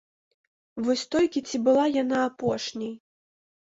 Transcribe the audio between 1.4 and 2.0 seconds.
ці была